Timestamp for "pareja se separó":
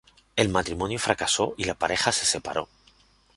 1.75-2.67